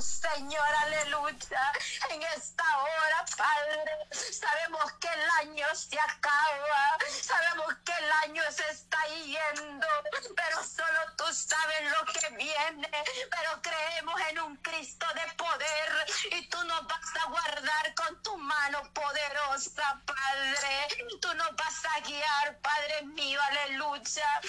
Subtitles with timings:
[0.00, 1.72] Señor, aleluya,
[2.10, 4.08] en esta hora, Padre.
[4.10, 9.86] Sabemos que el año se acaba, sabemos que el año se está yendo,
[10.34, 12.90] pero solo tú sabes lo que viene.
[13.30, 18.36] Pero creemos en un Cristo de poder y tú nos vas a guardar con tu
[18.36, 20.88] mano poderosa, Padre.
[21.20, 24.40] Tú nos vas a guiar, Padre mío, aleluya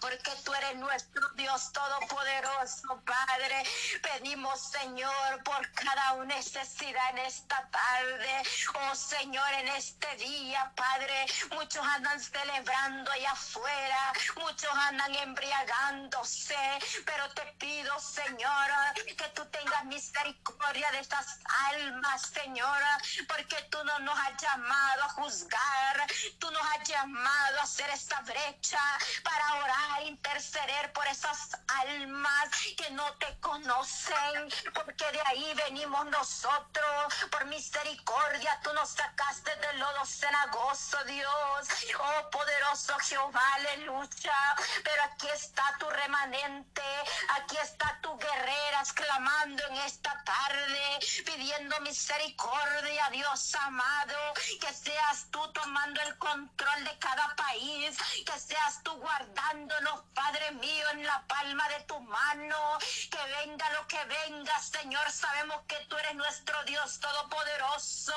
[0.00, 3.64] porque tú eres nuestro Dios todopoderoso, Padre.
[4.02, 8.42] Pedimos, Señor, por cada necesidad en esta tarde.
[8.74, 11.26] Oh, Señor, en este día, Padre.
[11.52, 16.56] Muchos andan celebrando allá afuera, muchos andan embriagándose,
[17.04, 21.38] pero te pido, Señora, que tú tengas misericordia de estas
[21.70, 26.06] almas, Señora, porque tú no nos has llamado a juzgar,
[26.38, 28.80] tú nos has llamado a hacer esta brecha
[29.22, 36.06] para orar a interceder por esas almas que no te conocen, porque de ahí venimos
[36.06, 37.14] nosotros.
[37.30, 41.68] Por misericordia tú nos sacaste del lodo cenagoso, Dios.
[41.98, 44.56] Oh poderoso Jehová, aleluya.
[44.84, 46.82] Pero aquí está tu remanente,
[47.36, 55.40] aquí está tu guerrera exclamando en esta tarde, pidiendo misericordia, Dios amado, que seas tú
[55.52, 59.67] tomando el control de cada país, que seas tú guardando
[60.14, 62.78] Padre mío, en la palma de tu mano.
[63.10, 65.10] Que venga lo que venga, Señor.
[65.10, 68.14] Sabemos que tú eres nuestro Dios todopoderoso.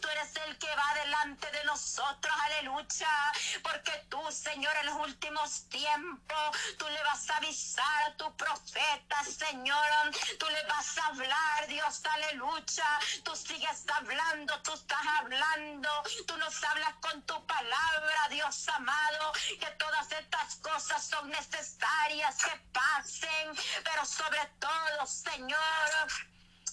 [0.00, 2.34] Tú eres el que va delante de nosotros.
[2.46, 3.32] Aleluya.
[3.62, 9.22] Porque tú, Señor, en los últimos tiempos, tú le vas a avisar a tu profeta,
[9.24, 10.10] Señor.
[10.38, 12.02] Tú le vas a hablar, Dios.
[12.04, 12.98] Aleluya.
[13.22, 15.88] Tú sigues hablando, tú estás hablando.
[16.26, 19.32] Tú nos hablas con tu palabra, Dios amado.
[19.60, 25.58] Que todas estas cosas son necesarias que pasen, pero sobre todo, Señor,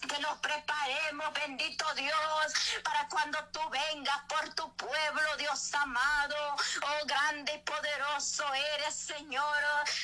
[0.07, 6.35] que nos preparemos, bendito Dios, para cuando tú vengas por tu pueblo, Dios amado.
[6.81, 8.43] Oh, grande y poderoso
[8.75, 9.63] eres, Señor.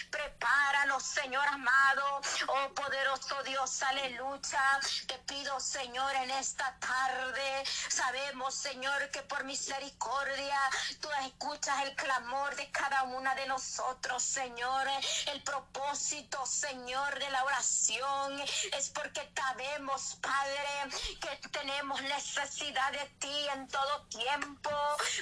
[0.09, 2.21] Prepáranos, Señor amado.
[2.47, 4.79] Oh, poderoso Dios, aleluya.
[5.07, 7.63] Te pido, Señor, en esta tarde.
[7.89, 10.59] Sabemos, Señor, que por misericordia
[11.01, 14.87] tú escuchas el clamor de cada una de nosotros, Señor.
[15.27, 18.39] El propósito, Señor, de la oración
[18.77, 19.88] es porque sabemos
[20.21, 24.69] Padre, que tenemos necesidad de ti en todo tiempo.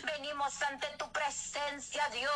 [0.04, 2.34] Venimos ante tu presencia, Dios,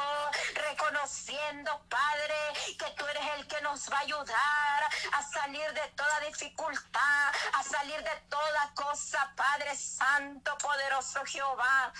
[0.54, 2.36] reconociendo, Padre,
[2.80, 7.64] que tú eres el que nos va a ayudar a salir de toda dificultad, a
[7.64, 11.92] salir de toda cosa, Padre Santo, poderoso Jehová.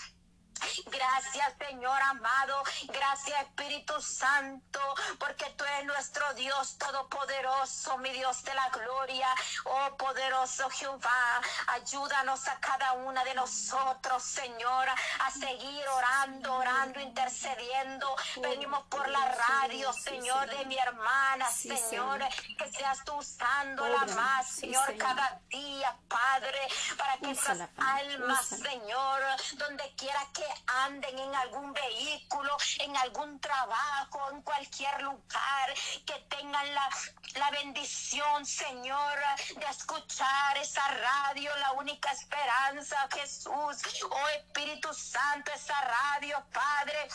[0.86, 4.80] Gracias Señor amado, gracias Espíritu Santo,
[5.20, 9.28] porque tú eres nuestro Dios todopoderoso, mi Dios de la gloria.
[9.66, 18.16] Oh poderoso Jehová, ayúdanos a cada una de nosotros, Señor, a seguir orando, orando, intercediendo.
[18.42, 22.22] Venimos por la radio, Señor, de mi hermana, Señor,
[22.58, 26.68] que seas tú usándola más, Señor, cada día, Padre,
[26.98, 29.22] para que esas almas, Señor,
[29.58, 30.51] donde quiera que
[30.86, 35.74] anden en algún vehículo, en algún trabajo, en cualquier lugar,
[36.06, 36.90] que tengan la,
[37.36, 39.20] la bendición, Señor,
[39.56, 43.78] de escuchar esa radio, la única esperanza, Jesús,
[44.10, 47.08] oh Espíritu Santo, esa radio, Padre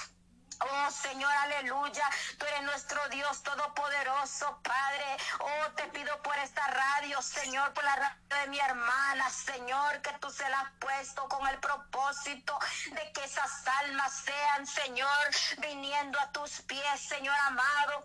[0.60, 2.08] Oh Señor, aleluya.
[2.38, 5.16] Tú eres nuestro Dios todopoderoso, Padre.
[5.40, 10.12] Oh, te pido por esta radio, Señor, por la radio de mi hermana, Señor, que
[10.20, 12.58] tú se la has puesto con el propósito
[12.92, 18.04] de que esas almas sean, Señor, viniendo a tus pies, Señor amado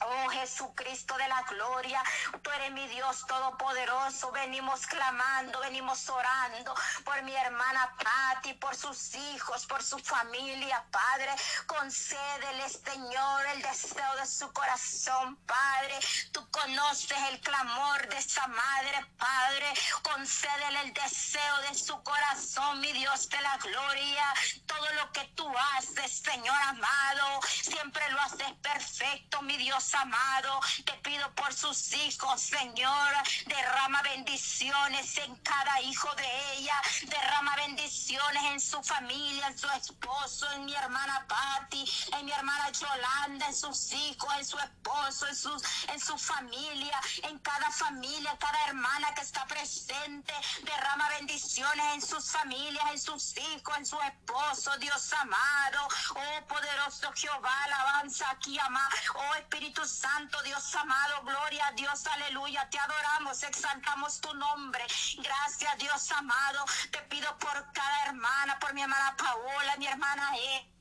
[0.00, 2.02] Oh Jesucristo de la gloria,
[2.42, 4.30] tú eres mi Dios todopoderoso.
[4.30, 11.34] Venimos clamando, venimos orando por mi hermana Patti, por sus hijos, por su familia, Padre.
[11.66, 15.98] Concédele, Señor, el deseo de su corazón, Padre.
[16.32, 19.66] Tú conoces el clamor de esa madre, Padre.
[20.02, 24.34] Concédele el deseo de su corazón, mi Dios de la gloria.
[24.66, 30.92] Todo lo que tú haces, Señor amado, siempre lo haces perfecto, mi Dios amado, te
[30.94, 33.08] pido por sus hijos, Señor,
[33.46, 36.74] derrama bendiciones en cada hijo de ella,
[37.06, 41.84] derrama bendiciones en su familia, en su esposo, en mi hermana Patti,
[42.18, 47.00] en mi hermana Yolanda, en sus hijos, en su esposo, en, sus, en su familia,
[47.22, 53.36] en cada familia, cada hermana que está presente, derrama bendiciones en sus familias, en sus
[53.36, 60.40] hijos, en su esposo, Dios amado, oh poderoso Jehová, alabanza aquí, ama, oh Espíritu Santo,
[60.42, 62.68] Dios amado, gloria a Dios, aleluya.
[62.70, 64.84] Te adoramos, exaltamos tu nombre.
[65.18, 66.64] Gracias, Dios amado.
[66.90, 70.78] Te pido por cada hermana, por mi hermana Paola, mi hermana E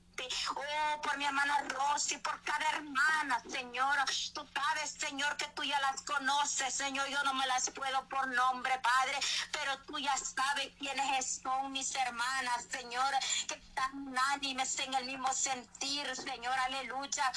[0.55, 3.97] Oh, por mi hermana Rosy, por cada hermana, Señor.
[4.33, 7.07] Tú sabes, Señor, que tú ya las conoces, Señor.
[7.07, 9.19] Yo no me las puedo por nombre, Padre,
[9.51, 13.13] pero tú ya sabes quiénes son mis hermanas, Señor,
[13.47, 16.57] que están unánimes en el mismo sentir, Señor.
[16.59, 17.31] Aleluya.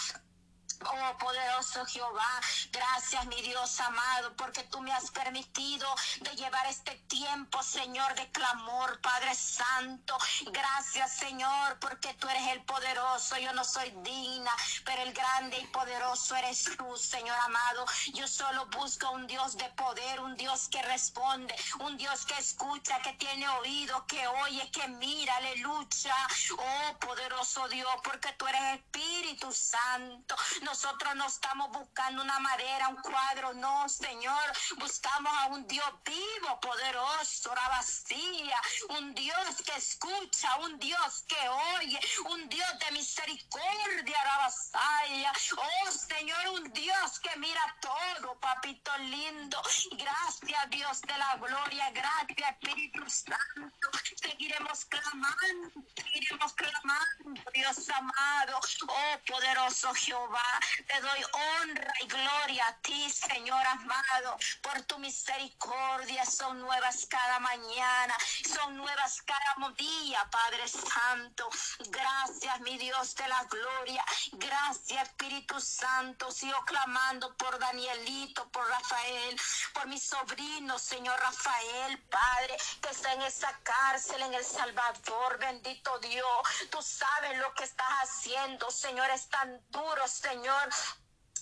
[0.83, 2.41] Oh poderoso Jehová,
[2.73, 5.87] gracias mi Dios amado, porque tú me has permitido
[6.21, 10.17] de llevar este tiempo, Señor, de clamor, Padre Santo.
[10.51, 13.37] Gracias, Señor, porque tú eres el poderoso.
[13.39, 14.51] Yo no soy digna,
[14.85, 17.85] pero el grande y poderoso eres tú, Señor amado.
[18.15, 23.01] Yo solo busco un Dios de poder, un Dios que responde, un Dios que escucha,
[23.03, 26.17] que tiene oído, que oye, que mira, aleluya.
[26.57, 30.37] Oh poderoso Dios, porque tú eres Espíritu Santo.
[30.71, 34.53] Nosotros no estamos buscando una madera, un cuadro, no, Señor.
[34.79, 38.57] Buscamos a un Dios vivo, poderoso, la vacía,
[38.91, 45.33] un Dios que escucha, un Dios que oye, un Dios de misericordia, vacía.
[45.57, 49.61] Oh, Señor, un Dios que mira todo, papito lindo.
[49.93, 53.91] Gracias, Dios de la gloria, gracias, Espíritu Santo.
[54.23, 58.61] Seguiremos clamando, seguiremos clamando, Dios amado.
[58.87, 60.60] Oh, poderoso Jehová.
[60.87, 66.25] Te doy honra y gloria a ti, Señor amado, por tu misericordia.
[66.27, 68.15] Son nuevas cada mañana,
[68.53, 69.41] son nuevas cada
[69.77, 71.49] día, Padre Santo.
[71.89, 74.05] Gracias, mi Dios de la gloria.
[74.33, 76.31] Gracias, Espíritu Santo.
[76.31, 79.41] Sigo clamando por Danielito, por Rafael,
[79.75, 85.39] por mi sobrino, Señor Rafael, Padre, que está en esa cárcel en El Salvador.
[85.39, 89.09] Bendito Dios, tú sabes lo que estás haciendo, Señor.
[89.11, 90.50] Es tan duro, Señor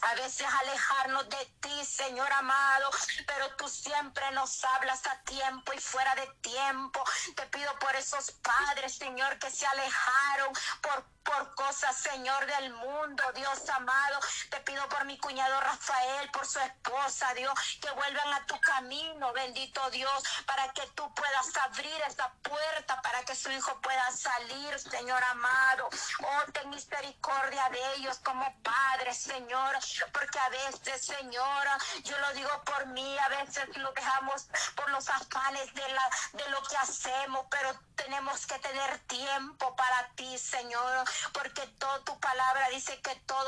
[0.01, 2.91] a veces alejarnos de ti, Señor amado,
[3.27, 7.03] pero tú siempre nos hablas a tiempo y fuera de tiempo.
[7.35, 10.53] Te pido por esos padres, Señor, que se alejaron
[10.83, 14.19] por por cosas, Señor, del mundo, Dios amado.
[14.51, 17.53] Te pido por mi cuñado Rafael, por su esposa, Dios,
[17.83, 23.23] que vuelvan a tu camino, bendito Dios, para que tú puedas abrir esa puerta, para
[23.25, 25.89] que su hijo pueda salir, Señor amado.
[26.21, 29.77] Oh, ten misericordia de ellos como padre, Señor,
[30.13, 35.07] porque a veces, Señora, yo lo digo por mí, a veces lo dejamos por los
[35.09, 41.05] afanes de, la, de lo que hacemos, pero tenemos que tener tiempo para ti, Señor
[41.33, 43.39] porque toda tu palabra dice que todo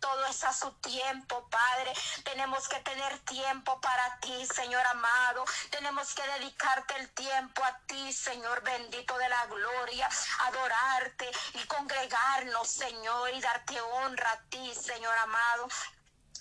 [0.00, 1.92] todo es a su tiempo, Padre.
[2.24, 5.44] Tenemos que tener tiempo para ti, Señor amado.
[5.70, 10.08] Tenemos que dedicarte el tiempo a ti, Señor bendito de la gloria,
[10.40, 15.68] adorarte y congregarnos, Señor, y darte honra a ti, Señor amado.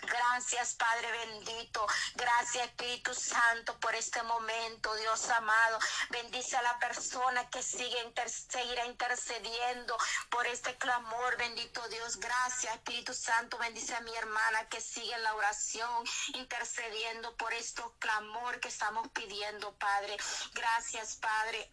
[0.02, 1.86] Gracias, Padre bendito.
[2.16, 5.80] Gracias, Espíritu Santo, por este momento, Dios amado.
[6.10, 9.98] Bendice a la persona que sigue seguirá intercediendo
[10.30, 12.18] por este clamor, bendito Dios.
[12.18, 13.58] Gracias, Espíritu Santo.
[13.58, 16.04] Bendice a mi hermana que sigue en la oración,
[16.34, 20.18] intercediendo por este clamor que estamos pidiendo, Padre.
[20.54, 21.72] Gracias, Padre.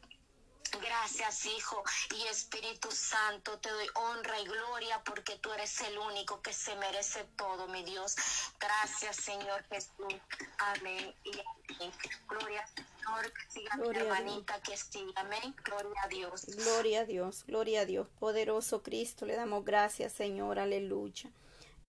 [0.80, 1.82] Gracias, Hijo
[2.16, 3.58] y Espíritu Santo.
[3.58, 7.82] Te doy honra y gloria porque tú eres el único que se merece todo, mi
[7.84, 8.16] Dios.
[8.60, 10.14] Gracias, Señor Jesús.
[10.58, 11.92] Amén y amén.
[12.28, 13.32] Gloria Señor.
[13.48, 15.20] Siga mi hermanita que siga.
[15.20, 15.54] Amén.
[15.64, 16.46] Gloria a Dios.
[16.46, 17.44] Gloria a Dios.
[17.46, 18.08] Gloria a Dios.
[18.18, 20.58] Poderoso Cristo, le damos gracias, Señor.
[20.58, 21.30] Aleluya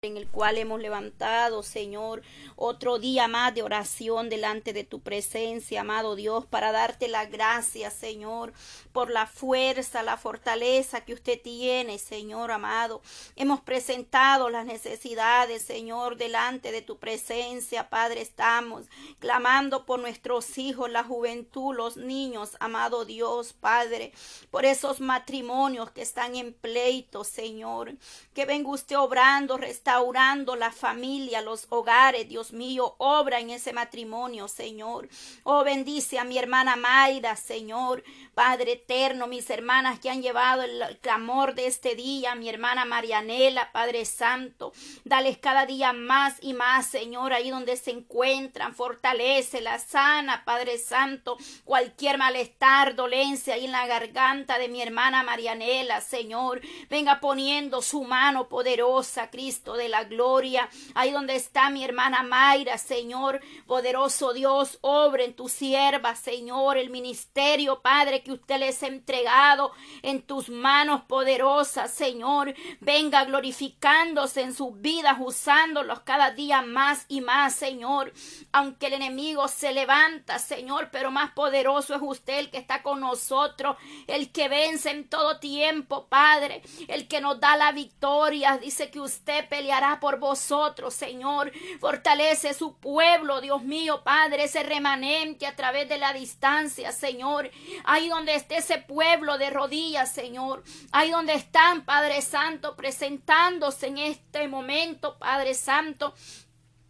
[0.03, 2.23] en el cual hemos levantado, Señor,
[2.55, 7.91] otro día más de oración delante de tu presencia, amado Dios, para darte la gracia,
[7.91, 8.53] Señor,
[8.93, 13.03] por la fuerza, la fortaleza que usted tiene, Señor amado.
[13.35, 18.21] Hemos presentado las necesidades, Señor, delante de tu presencia, Padre.
[18.21, 18.87] Estamos
[19.19, 24.13] clamando por nuestros hijos, la juventud, los niños, amado Dios, Padre,
[24.53, 27.95] por esos matrimonios que están en pleito, Señor.
[28.33, 33.73] Que venga usted obrando, restaurando restaurando la familia, los hogares, Dios mío, obra en ese
[33.73, 35.09] matrimonio, Señor.
[35.45, 38.05] Oh, bendice a mi hermana Maida, Señor.
[38.35, 43.73] Padre eterno, mis hermanas que han llevado el clamor de este día, mi hermana Marianela,
[43.73, 44.73] Padre Santo,
[45.05, 50.79] dales cada día más y más, Señor, ahí donde se encuentran, fortalece la sana, Padre
[50.79, 57.81] Santo, cualquier malestar, dolencia ahí en la garganta de mi hermana Marianela, Señor, venga poniendo
[57.81, 60.69] su mano poderosa, Cristo de la gloria.
[60.95, 66.91] Ahí donde está mi hermana Mayra, Señor, poderoso Dios, obra en tu sierva, Señor, el
[66.91, 72.55] ministerio, Padre, que usted les ha entregado en tus manos poderosas, Señor.
[72.81, 78.13] Venga glorificándose en sus vidas, usándolos cada día más y más, Señor.
[78.53, 83.01] Aunque el enemigo se levanta, Señor, pero más poderoso es usted el que está con
[83.01, 88.59] nosotros, el que vence en todo tiempo, Padre, el que nos da la victoria.
[88.59, 91.53] Dice que usted peleará por vosotros, Señor.
[91.79, 97.51] Fortalece su pueblo, Dios mío, Padre, ese remanente a través de la distancia, Señor.
[97.85, 100.65] Ahí donde esté ese pueblo de rodillas, Señor.
[100.91, 106.15] Ahí donde están, Padre Santo, presentándose en este momento, Padre Santo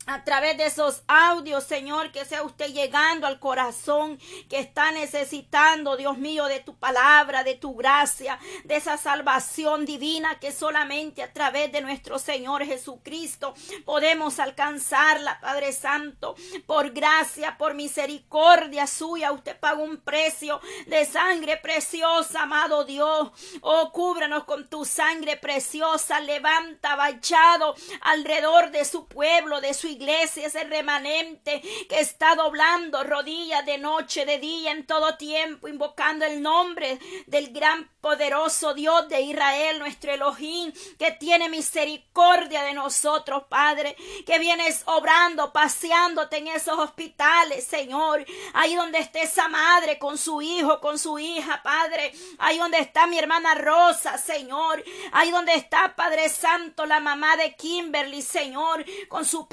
[0.09, 5.99] a través de esos audios, Señor, que sea usted llegando al corazón que está necesitando,
[5.99, 11.33] Dios mío, de tu palabra, de tu gracia, de esa salvación divina que solamente a
[11.33, 16.35] través de nuestro Señor Jesucristo podemos alcanzarla, Padre Santo,
[16.67, 19.31] por gracia, por misericordia suya.
[19.31, 23.31] Usted paga un precio de sangre preciosa, amado Dios.
[23.61, 26.19] Oh, cúbranos con tu sangre preciosa.
[26.21, 33.03] Levanta, bachado alrededor de su pueblo, de su iglesia iglesia, ese remanente que está doblando
[33.05, 39.09] rodillas de noche, de día, en todo tiempo, invocando el nombre del gran poderoso Dios
[39.09, 46.49] de Israel, nuestro Elohim, que tiene misericordia de nosotros, Padre, que vienes obrando, paseándote en
[46.49, 48.25] esos hospitales, Señor,
[48.55, 53.07] ahí donde esté esa madre con su hijo, con su hija, Padre, ahí donde está
[53.07, 59.25] mi hermana Rosa, Señor, ahí donde está, Padre Santo, la mamá de Kimberly, Señor, con
[59.25, 59.49] su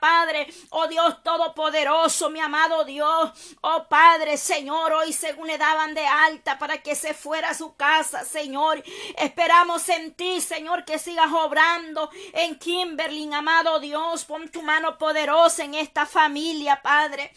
[0.00, 6.04] Padre, oh Dios Todopoderoso, mi amado Dios, oh Padre, Señor, hoy según le daban de
[6.06, 8.82] alta para que se fuera su casa, Señor.
[9.16, 14.24] Esperamos en ti, Señor, que sigas obrando en Kimberly, amado Dios.
[14.24, 17.32] Pon tu mano poderosa en esta familia, Padre.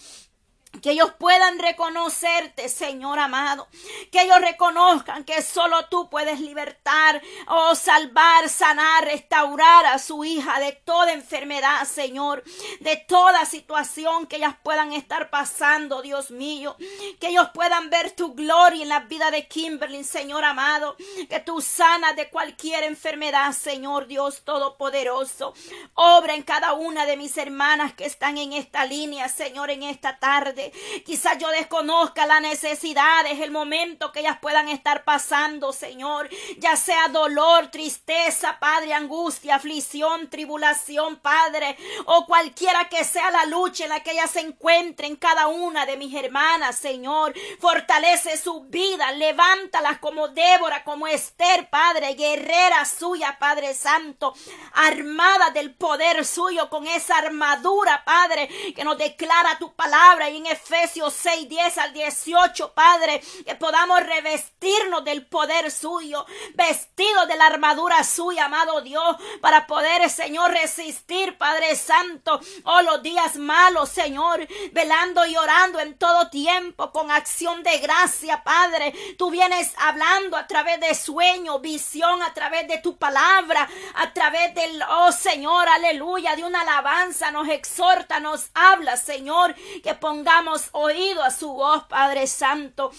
[0.81, 3.67] Que ellos puedan reconocerte, Señor amado.
[4.11, 10.23] Que ellos reconozcan que solo tú puedes libertar, o oh, salvar, sanar, restaurar a su
[10.23, 12.43] hija de toda enfermedad, Señor.
[12.79, 16.75] De toda situación que ellas puedan estar pasando, Dios mío.
[17.19, 20.95] Que ellos puedan ver tu gloria en la vida de Kimberly, Señor amado.
[21.29, 25.53] Que tú sanas de cualquier enfermedad, Señor Dios Todopoderoso.
[25.93, 30.17] Obra en cada una de mis hermanas que están en esta línea, Señor, en esta
[30.19, 30.64] tarde.
[31.05, 36.29] Quizás yo desconozca la necesidad, es el momento que ellas puedan estar pasando, Señor.
[36.57, 43.83] Ya sea dolor, tristeza, Padre, angustia, aflicción, tribulación, Padre, o cualquiera que sea la lucha
[43.83, 47.33] en la que ellas se encuentren, cada una de mis hermanas, Señor.
[47.59, 54.33] Fortalece su vida, levántalas como Débora, como Esther, Padre, guerrera suya, Padre Santo,
[54.73, 60.45] armada del poder suyo con esa armadura, Padre, que nos declara tu palabra y en
[60.55, 67.47] Efesios 6, 10 al 18, Padre, que podamos revestirnos del poder suyo, vestidos de la
[67.47, 74.47] armadura suya, amado Dios, para poder, Señor, resistir, Padre Santo, oh, los días malos, Señor,
[74.71, 78.93] velando y orando en todo tiempo con acción de gracia, Padre.
[79.17, 84.55] Tú vienes hablando a través de sueño, visión, a través de tu palabra, a través
[84.55, 91.23] del, oh Señor, aleluya, de una alabanza, nos exhorta, nos habla, Señor, que pongamos oído
[91.23, 92.91] a su voz, Padre Santo.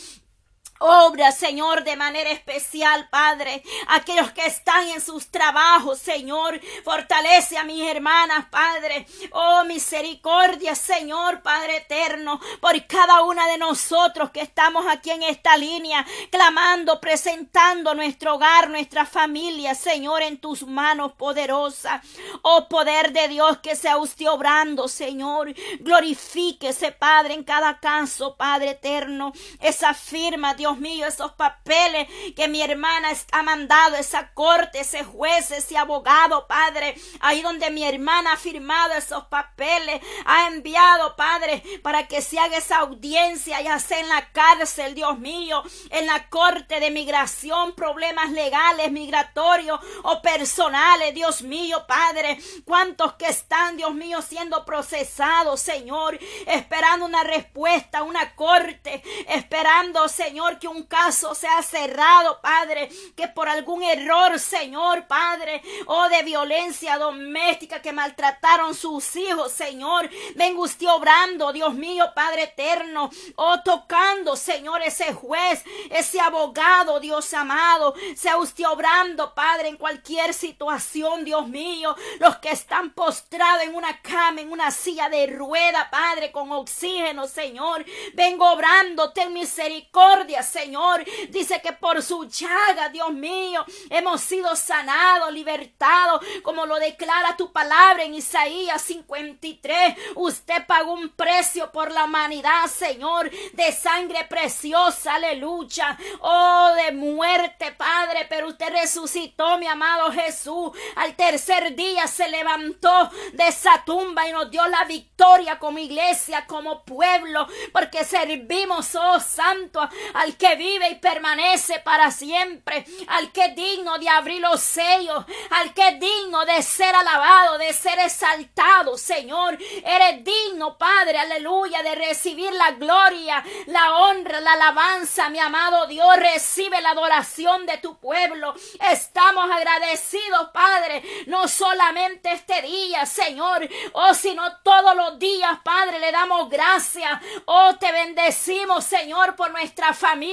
[0.78, 3.62] Obra, Señor, de manera especial, Padre.
[3.88, 6.60] Aquellos que están en sus trabajos, Señor.
[6.84, 9.06] Fortalece a mis hermanas, Padre.
[9.32, 15.56] Oh, misericordia, Señor, Padre eterno, por cada una de nosotros que estamos aquí en esta
[15.56, 22.02] línea, clamando, presentando nuestro hogar, nuestra familia, Señor, en tus manos poderosas.
[22.42, 25.54] Oh, poder de Dios que sea usted obrando, Señor.
[25.80, 29.32] Glorifíquese, Padre, en cada caso, Padre eterno.
[29.60, 35.04] Esa firma, Dios Dios mío, esos papeles que mi hermana ha mandado, esa corte, ese
[35.04, 41.62] juez, ese abogado, Padre, ahí donde mi hermana ha firmado esos papeles, ha enviado, Padre,
[41.84, 46.28] para que se haga esa audiencia, ya sea en la cárcel, Dios mío, en la
[46.30, 53.94] corte de migración, problemas legales, migratorios o personales, Dios mío, Padre, cuántos que están, Dios
[53.94, 56.18] mío, siendo procesados, Señor,
[56.48, 63.28] esperando una respuesta, una corte, esperando, Señor, porque un caso se ha cerrado, Padre, que
[63.28, 70.08] por algún error, Señor, Padre, o oh, de violencia doméstica que maltrataron sus hijos, Señor,
[70.34, 77.00] venga usted obrando, Dios mío, Padre eterno, o oh, tocando, Señor, ese juez, ese abogado,
[77.00, 83.64] Dios amado, sea usted obrando, Padre, en cualquier situación, Dios mío, los que están postrados
[83.64, 87.84] en una cama, en una silla de rueda, Padre, con oxígeno, Señor,
[88.14, 95.32] vengo obrando, ten misericordia, Señor, dice que por su llaga, Dios mío, hemos sido sanados,
[95.32, 102.04] libertados, como lo declara tu palabra en Isaías 53, usted pagó un precio por la
[102.04, 110.12] humanidad, Señor, de sangre preciosa, aleluya, oh, de muerte, Padre, pero usted resucitó, mi amado
[110.12, 115.78] Jesús, al tercer día se levantó de esa tumba y nos dio la victoria como
[115.78, 119.80] iglesia, como pueblo, porque servimos, oh Santo,
[120.14, 125.24] al que vive y permanece para siempre, al que es digno de abrir los sellos,
[125.50, 131.82] al que es digno de ser alabado, de ser exaltado, Señor, eres digno, Padre, aleluya,
[131.82, 137.78] de recibir la gloria, la honra, la alabanza, mi amado Dios, recibe la adoración de
[137.78, 138.54] tu pueblo.
[138.90, 146.12] Estamos agradecidos, Padre, no solamente este día, Señor, oh, sino todos los días, Padre, le
[146.12, 147.20] damos gracias.
[147.46, 150.25] Oh, te bendecimos, Señor, por nuestra familia,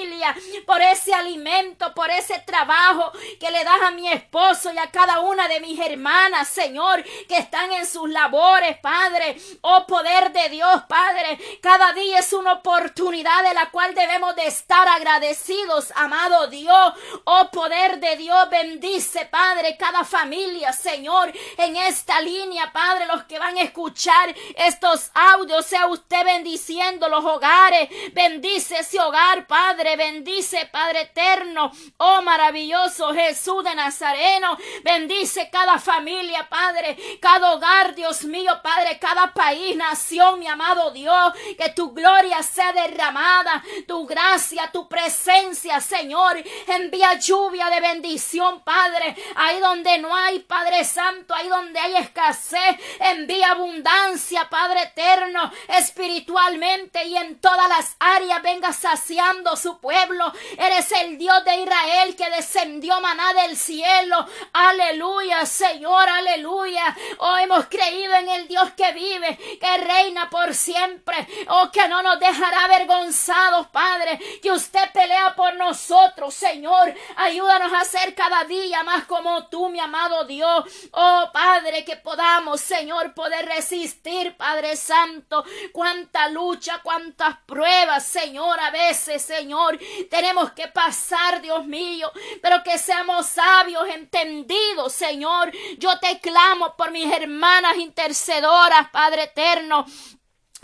[0.65, 5.19] por ese alimento, por ese trabajo que le das a mi esposo y a cada
[5.19, 9.37] una de mis hermanas, Señor, que están en sus labores, Padre.
[9.61, 11.37] Oh, poder de Dios, Padre.
[11.61, 16.93] Cada día es una oportunidad de la cual debemos de estar agradecidos, amado Dios.
[17.25, 23.39] Oh, poder de Dios, bendice, Padre, cada familia, Señor, en esta línea, Padre, los que
[23.39, 30.69] van a escuchar estos audios, sea usted bendiciendo los hogares, bendice ese hogar, Padre, bendice,
[30.71, 38.59] Padre eterno, oh maravilloso Jesús de Nazareno, bendice cada familia, Padre, cada hogar, Dios mío,
[38.63, 44.87] Padre, cada país, nación, mi amado Dios, que tu gloria sea derramada, tu gracia, tu
[44.87, 46.37] presencia, Señor,
[46.67, 52.77] envía lluvia de bendición, Padre, ahí donde no hay, Padre Santo, ahí donde hay escasez,
[52.99, 60.31] envía abundancia, Padre eterno, espiritualmente y en todas las áreas venga saciando su pueblo.
[60.57, 64.25] Eres el Dios de Israel que descendió maná del cielo.
[64.53, 66.95] Aleluya, Señor, aleluya.
[67.19, 71.27] Oh, hemos creído en el Dios que vive, que reina por siempre.
[71.47, 74.19] Oh, que no nos dejará avergonzados, Padre.
[74.41, 76.93] Que usted pelea por nosotros, Señor.
[77.17, 80.65] Ayúdanos a ser cada día más como tú, mi amado Dios.
[80.91, 85.43] Oh, Padre, que podamos, Señor, poder resistir, Padre Santo.
[85.71, 89.62] Cuánta lucha, cuántas pruebas, Señor, a veces, Señor,
[90.09, 95.51] tenemos que pasar, Dios mío, pero que seamos sabios, entendidos, Señor.
[95.77, 99.85] Yo te clamo por mis hermanas intercedoras, Padre eterno.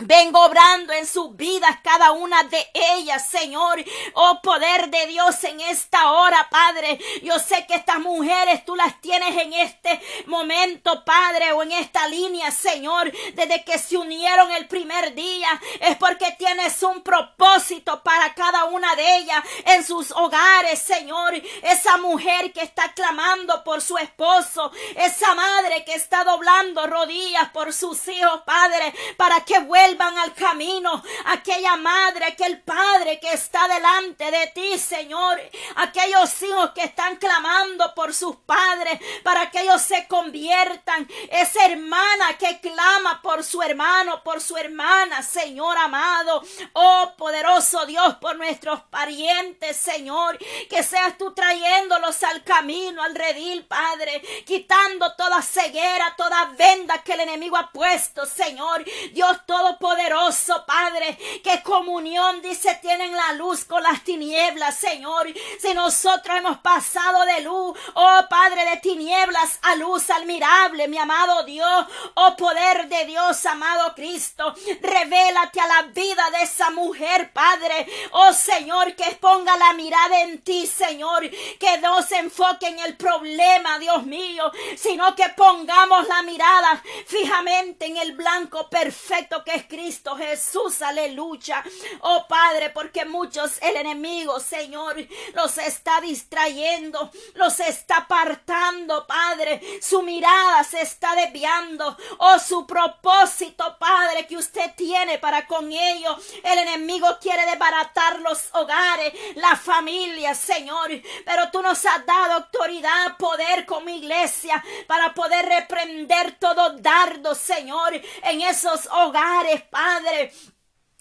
[0.02, 3.84] Vengo obrando en sus vidas cada una de ellas, Señor.
[4.14, 6.98] Oh poder de Dios en esta hora, Padre.
[7.22, 12.08] Yo sé que estas mujeres tú las tienes en este momento, Padre, o en esta
[12.08, 13.12] línea, Señor.
[13.34, 15.50] Desde que se unieron el primer día,
[15.82, 21.34] es porque tienes un propósito para cada una de ellas en sus hogares, Señor.
[21.62, 27.74] Esa mujer que está clamando por su esposo, esa madre que está doblando rodillas por
[27.74, 31.02] sus hijos, Padre, para que vuelvan vuelvan al camino.
[31.26, 35.40] Aquella madre, aquel padre que está delante de ti, Señor.
[35.78, 41.08] Aquellos hijos que están clamando por sus padres para que ellos se conviertan.
[41.32, 46.44] Esa hermana que clama por su hermano, por su hermana, Señor amado.
[46.74, 50.38] Oh poderoso Dios, por nuestros parientes, Señor.
[50.70, 54.22] Que seas tú trayéndolos al camino, al redil, Padre.
[54.46, 58.84] Quitando toda ceguera, toda venda que el enemigo ha puesto, Señor.
[59.14, 61.18] Dios todo poderoso, Padre.
[61.44, 65.28] Que comunión, dice, tienen la luz con las tinieblas, Señor.
[65.60, 71.44] Si nosotros hemos pasado de luz, oh Padre, de tinieblas a luz admirable, mi amado
[71.44, 77.88] Dios, oh poder de Dios, amado Cristo, revélate a la vida de esa mujer, Padre.
[78.12, 81.30] Oh Señor, que ponga la mirada en ti, Señor.
[81.60, 87.86] Que no se enfoque en el problema, Dios mío, sino que pongamos la mirada fijamente
[87.86, 91.64] en el blanco perfecto que es Cristo Jesús, aleluya.
[92.02, 94.98] Oh Padre, porque muchos el enemigo, Señor,
[95.34, 99.62] los está distrayendo, los está apartando, Padre.
[99.82, 101.96] Su mirada se está desviando.
[102.18, 106.18] Oh, su propósito, Padre, que usted tiene para con ellos.
[106.44, 110.90] El enemigo quiere desbaratar los hogares, la familia, Señor.
[111.24, 117.94] Pero tú nos has dado autoridad, poder como iglesia para poder reprender todo dardo, Señor,
[118.24, 120.32] en esos hogares, Padre.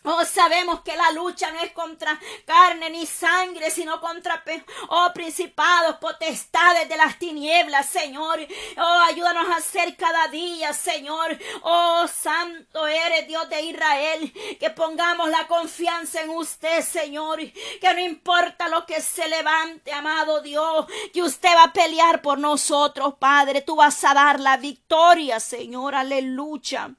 [0.05, 4.43] Oh, sabemos que la lucha no es contra carne ni sangre, sino contra
[4.89, 8.39] oh, principados, potestades de las tinieblas, Señor.
[8.77, 11.37] Oh, ayúdanos a hacer cada día, Señor.
[11.63, 14.33] Oh, santo eres Dios de Israel.
[14.61, 17.41] Que pongamos la confianza en usted, Señor.
[17.81, 22.39] Que no importa lo que se levante, amado Dios, que usted va a pelear por
[22.39, 23.63] nosotros, Padre.
[23.63, 25.97] Tú vas a dar la victoria, Señor.
[25.97, 26.95] Aleluya.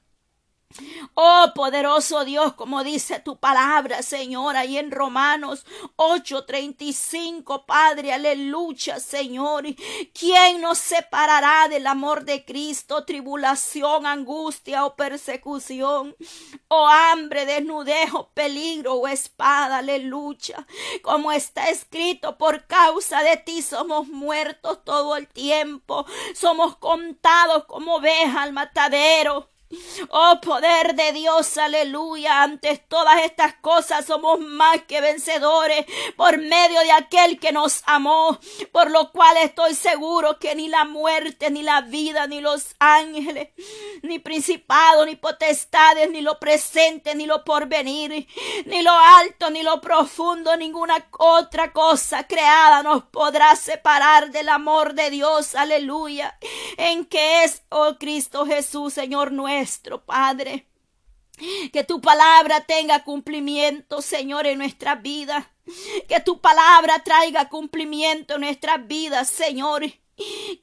[1.14, 9.64] Oh poderoso Dios, como dice tu palabra, Señor, ahí en Romanos 8:35, Padre, aleluya, Señor.
[10.14, 13.04] ¿Quién nos separará del amor de Cristo?
[13.04, 16.14] Tribulación, angustia o persecución,
[16.68, 20.66] o hambre, desnudez, o peligro o espada, aleluya.
[21.02, 27.96] Como está escrito, por causa de ti somos muertos todo el tiempo, somos contados como
[27.96, 29.49] ovejas al matadero.
[30.10, 32.42] Oh poder de Dios, aleluya.
[32.42, 38.38] Ante todas estas cosas somos más que vencedores por medio de aquel que nos amó,
[38.72, 43.50] por lo cual estoy seguro que ni la muerte, ni la vida, ni los ángeles,
[44.02, 48.26] ni principados, ni potestades, ni lo presente, ni lo porvenir,
[48.66, 54.94] ni lo alto, ni lo profundo, ninguna otra cosa creada nos podrá separar del amor
[54.94, 56.36] de Dios, aleluya,
[56.76, 60.66] en que es, oh Cristo Jesús, Señor nuestro nuestro, Padre.
[61.72, 65.50] Que tu palabra tenga cumplimiento, Señor, en nuestra vida.
[66.08, 69.82] Que tu palabra traiga cumplimiento en nuestras vidas, Señor.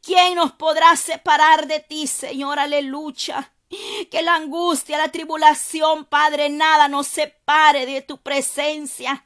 [0.02, 2.60] ¿Quién nos podrá separar de ti, Señor?
[2.60, 3.52] Aleluya.
[3.70, 9.26] Que la angustia, la tribulación, Padre, nada nos separe de tu presencia.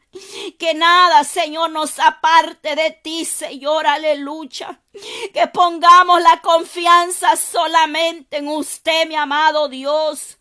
[0.58, 4.82] Que nada, Señor, nos aparte de ti, Señor, aleluya.
[5.34, 10.38] Que pongamos la confianza solamente en usted, mi amado Dios.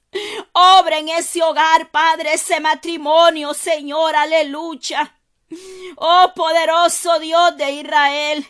[0.52, 5.14] Obra en ese hogar, Padre, ese matrimonio, Señor, aleluya.
[5.96, 8.46] Oh poderoso Dios de Israel.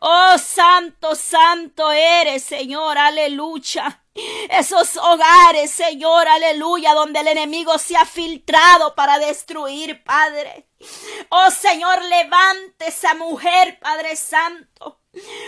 [0.00, 4.04] Oh santo, santo eres, Señor, aleluya.
[4.50, 10.68] Esos hogares, Señor, aleluya, donde el enemigo se ha filtrado para destruir, Padre.
[11.28, 15.00] Oh Señor, levante esa mujer, Padre Santo.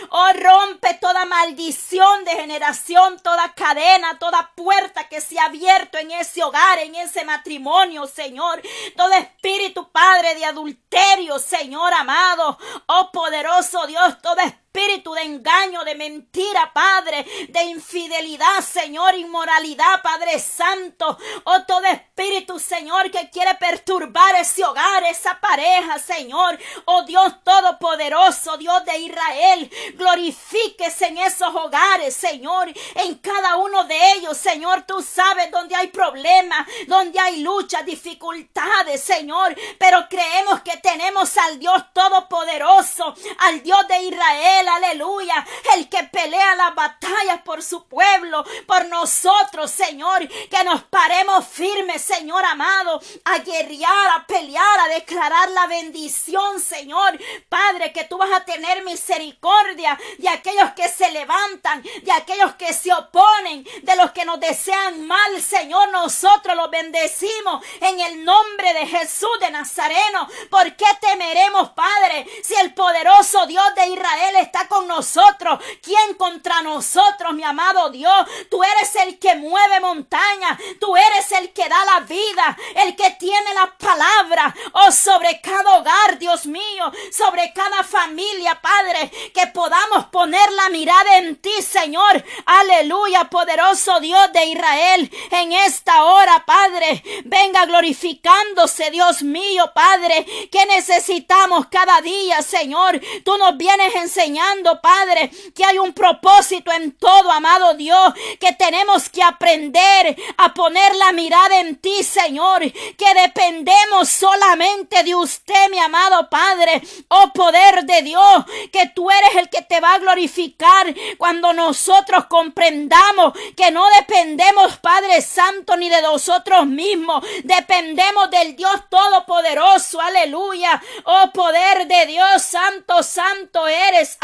[0.09, 6.11] Oh, rompe toda maldición de generación, toda cadena, toda puerta que se ha abierto en
[6.11, 8.61] ese hogar, en ese matrimonio, Señor.
[8.95, 12.57] Todo espíritu, Padre, de adulterio, Señor amado.
[12.87, 20.01] Oh, poderoso Dios, todo espíritu espíritu de engaño, de mentira, Padre, de infidelidad, Señor, inmoralidad,
[20.01, 27.03] Padre Santo, oh todo espíritu, Señor, que quiere perturbar ese hogar, esa pareja, Señor, oh
[27.03, 34.37] Dios Todopoderoso, Dios de Israel, glorifíquese en esos hogares, Señor, en cada uno de ellos,
[34.37, 41.35] Señor, tú sabes dónde hay problemas, donde hay luchas, dificultades, Señor, pero creemos que tenemos
[41.37, 45.45] al Dios Todopoderoso, al Dios de Israel, aleluya,
[45.75, 52.01] el que pelea las batallas por su pueblo, por nosotros, Señor, que nos paremos firmes,
[52.01, 57.19] Señor amado, a guerrear, a pelear, a declarar la bendición, Señor,
[57.49, 62.73] Padre, que tú vas a tener misericordia de aquellos que se levantan, de aquellos que
[62.73, 68.73] se oponen, de los que nos desean mal, Señor, nosotros los bendecimos en el nombre
[68.73, 70.27] de Jesús de Nazareno.
[70.49, 75.59] ¿Por qué temeremos, Padre, si el poderoso Dios de Israel está está con nosotros.
[75.81, 78.27] ¿Quién contra nosotros, mi amado Dios?
[78.49, 80.59] Tú eres el que mueve montaña.
[80.79, 82.57] Tú eres el que da la vida.
[82.75, 84.53] El que tiene la palabra.
[84.73, 86.91] Oh, sobre cada hogar, Dios mío.
[87.11, 89.09] Sobre cada familia, Padre.
[89.33, 92.23] Que podamos poner la mirada en ti, Señor.
[92.45, 95.11] Aleluya, poderoso Dios de Israel.
[95.31, 97.01] En esta hora, Padre.
[97.23, 100.25] Venga glorificándose, Dios mío, Padre.
[100.51, 102.99] Que necesitamos cada día, Señor.
[103.23, 104.40] Tú nos vienes enseñando
[104.81, 110.95] Padre, que hay un propósito en todo, amado Dios, que tenemos que aprender a poner
[110.95, 112.51] la mirada en ti, Señor
[112.97, 119.35] que dependemos solamente de usted, mi amado Padre, oh poder de Dios, que tú eres
[119.35, 125.89] el que te va a glorificar cuando nosotros comprendamos que no dependemos, Padre Santo, ni
[125.89, 134.17] de nosotros mismos, dependemos del Dios Todopoderoso, aleluya, oh poder de Dios, santo, santo eres,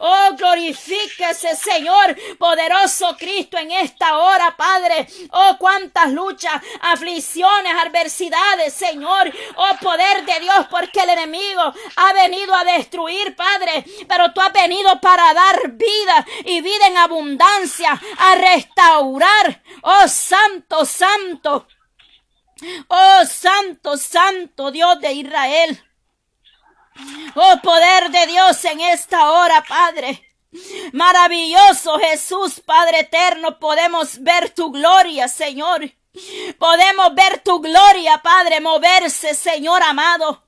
[0.00, 9.32] oh glorifíquese, Señor, poderoso Cristo, en esta hora, Padre, oh cuántas luchas, aflicciones, adversidades, Señor,
[9.56, 14.52] oh poder de Dios, porque el enemigo ha venido a destruir, Padre, pero tú has
[14.52, 21.66] venido para dar vida y vida en abundancia, a restaurar, oh Santo, Santo.
[22.88, 25.82] Oh Santo, Santo Dios de Israel.
[27.34, 30.22] Oh poder de Dios en esta hora, Padre.
[30.92, 35.90] Maravilloso Jesús, Padre eterno, podemos ver tu gloria, Señor.
[36.58, 40.44] Podemos ver tu gloria, Padre, moverse, Señor amado.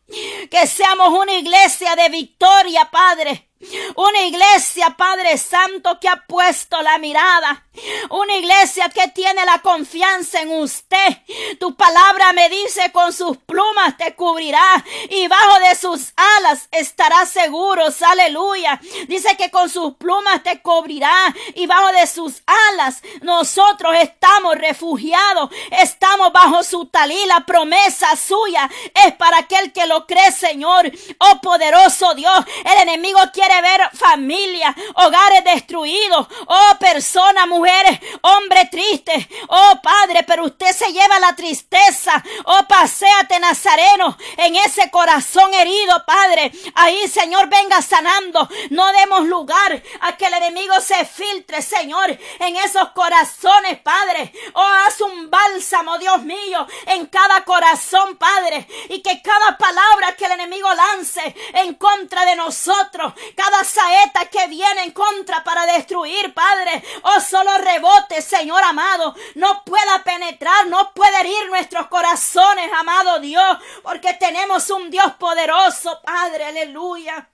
[0.51, 3.49] Que seamos una iglesia de victoria, Padre.
[3.97, 7.65] Una iglesia, Padre Santo, que ha puesto la mirada.
[8.11, 11.23] Una iglesia que tiene la confianza en usted.
[11.59, 17.31] Tu palabra me dice, con sus plumas te cubrirá y bajo de sus alas estarás
[17.31, 17.85] seguro.
[18.07, 18.81] Aleluya.
[19.09, 21.13] Dice que con sus plumas te cubrirá
[21.55, 25.51] y bajo de sus alas nosotros estamos refugiados.
[25.71, 27.19] Estamos bajo su talí.
[27.27, 28.71] La promesa suya
[29.07, 30.91] es para aquel que lo cree, Señor.
[31.19, 32.45] Oh poderoso Dios.
[32.65, 40.45] El enemigo quiere ver familia, hogares destruidos, oh personas, mujeres, hombres tristes, oh Padre, pero
[40.45, 46.53] usted se lleva la tristeza, oh paséate Nazareno en ese corazón herido, Padre.
[46.75, 48.49] Ahí, Señor, venga sanando.
[48.71, 54.33] No demos lugar a que el enemigo se filtre, Señor, en esos corazones, Padre.
[54.55, 59.84] Oh, haz un bálsamo, Dios mío, en cada corazón, Padre, y que cada palabra
[60.17, 65.67] que el enemigo lance en contra de nosotros, cada saeta que viene en contra para
[65.67, 72.71] destruir, Padre, oh solo rebote, Señor amado, no pueda penetrar, no puede herir nuestros corazones,
[72.73, 77.29] amado Dios, porque tenemos un Dios poderoso, Padre, aleluya.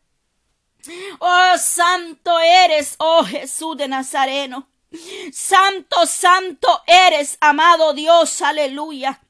[1.19, 4.70] Oh, santo eres, oh Jesús de Nazareno.
[5.33, 9.21] Santo, santo eres, amado Dios, aleluya.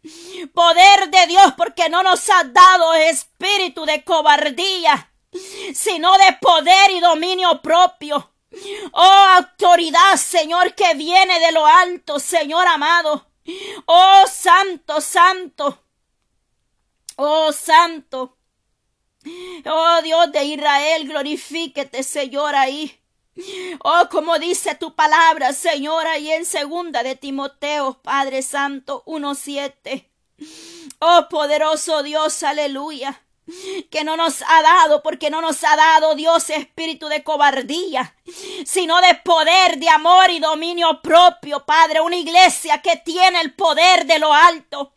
[0.55, 5.13] Poder de Dios, porque no nos ha dado espíritu de cobardía,
[5.75, 8.33] sino de poder y dominio propio.
[8.93, 13.27] Oh, autoridad, Señor, que viene de lo alto, Señor amado.
[13.87, 15.85] Oh, santo, santo.
[17.17, 18.39] Oh, santo.
[19.67, 23.00] Oh, Dios de Israel, glorifíquete, Señor, ahí.
[23.83, 30.07] Oh, como dice tu palabra, Señor, ahí en segunda de Timoteo, Padre Santo 1.7.
[30.99, 33.23] Oh, poderoso Dios, aleluya
[33.91, 38.15] que no nos ha dado, porque no nos ha dado Dios espíritu de cobardía,
[38.65, 42.01] sino de poder, de amor y dominio propio, Padre.
[42.01, 44.95] Una iglesia que tiene el poder de lo alto.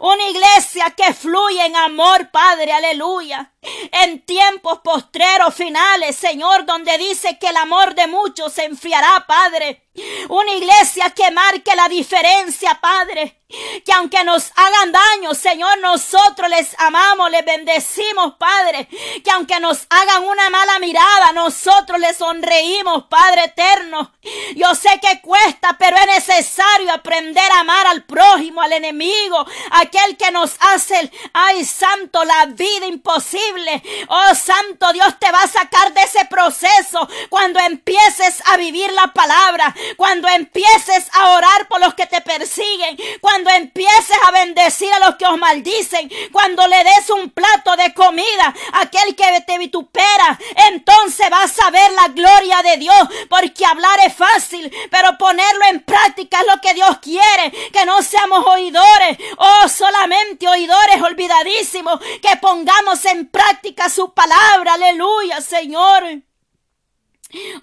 [0.00, 3.52] Una iglesia que fluye en amor, Padre, aleluya.
[3.92, 9.82] En tiempos postreros finales, Señor, donde dice que el amor de muchos se enfriará, Padre.
[10.30, 13.42] Una iglesia que marque la diferencia, Padre.
[13.84, 18.88] Que aunque nos hagan daño, Señor, nosotros les amamos, les bendecimos, Padre.
[19.22, 21.11] Que aunque nos hagan una mala mirada,
[21.44, 24.12] nosotros les sonreímos, Padre eterno.
[24.54, 30.16] Yo sé que cuesta, pero es necesario aprender a amar al prójimo, al enemigo, aquel
[30.16, 33.82] que nos hace, ay, santo, la vida imposible.
[34.08, 39.08] Oh, santo Dios, te va a sacar de ese proceso cuando empieces a vivir la
[39.12, 45.00] palabra, cuando empieces a orar por los que te persiguen, cuando empieces a bendecir a
[45.00, 49.58] los que os maldicen, cuando le des un plato de comida a aquel que te
[49.58, 55.64] vitupera, entonces vas a ver la gloria de Dios, porque hablar es fácil, pero ponerlo
[55.70, 61.98] en práctica es lo que Dios quiere, que no seamos oidores, oh solamente oidores olvidadísimos,
[62.20, 66.04] que pongamos en práctica su palabra, aleluya, Señor.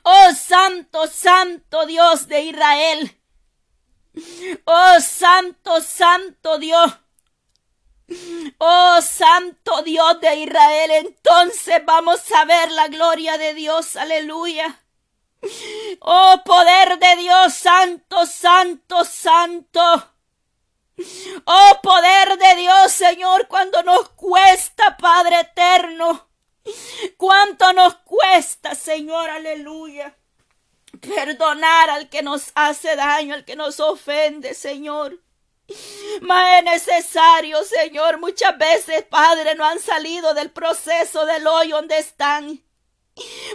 [0.02, 3.16] Oh Santo, Santo Dios de Israel.
[4.66, 6.92] Oh Santo, Santo Dios.
[8.58, 14.82] Oh Santo Dios de Israel, entonces vamos a ver la gloria de Dios, aleluya.
[16.02, 20.14] Oh poder de Dios, santo, santo, santo.
[21.46, 26.30] Oh poder de Dios, Señor, cuando nos cuesta, Padre eterno.
[27.18, 30.16] Cuánto nos cuesta, Señor, aleluya.
[31.00, 35.20] Perdonar al que nos hace daño, al que nos ofende, Señor.
[36.22, 41.98] Mas es necesario, Señor, muchas veces, Padre, no han salido del proceso del hoyo donde
[41.98, 42.64] están.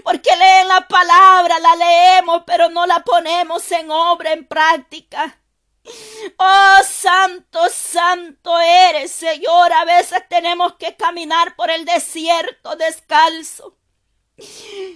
[0.03, 5.39] Porque leen la palabra, la leemos, pero no la ponemos en obra, en práctica.
[6.39, 9.73] Oh, santo, santo eres, Señor.
[9.73, 13.77] A veces tenemos que caminar por el desierto descalzo.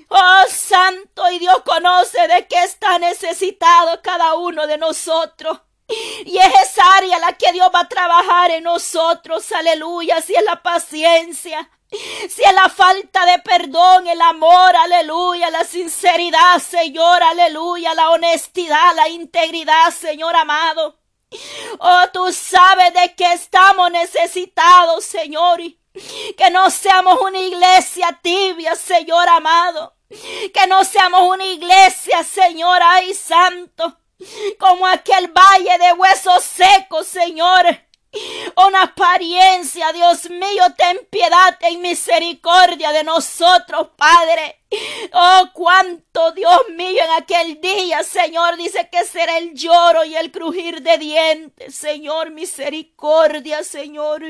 [0.08, 5.60] Oh, santo, y Dios conoce de qué está necesitado cada uno de nosotros.
[5.88, 10.44] Y es esa área la que Dios va a trabajar en nosotros, aleluya, si es
[10.44, 17.94] la paciencia, si es la falta de perdón, el amor, aleluya, la sinceridad, Señor, aleluya,
[17.94, 20.98] la honestidad, la integridad, Señor amado.
[21.78, 25.60] Oh, tú sabes de qué estamos necesitados, Señor.
[26.36, 29.94] Que no seamos una iglesia tibia, Señor amado.
[30.08, 33.98] Que no seamos una iglesia, Señor, ay santo
[34.58, 37.64] como aquel valle de huesos secos, Señor.
[38.56, 44.64] Una apariencia, Dios mío, ten piedad, ten misericordia de nosotros, Padre.
[45.12, 50.32] Oh, cuánto, Dios mío, en aquel día, Señor, dice que será el lloro y el
[50.32, 51.74] crujir de dientes.
[51.74, 54.22] Señor, misericordia, Señor.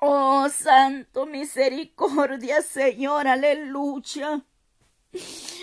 [0.00, 4.44] Oh, santo, misericordia, Señor, aleluya.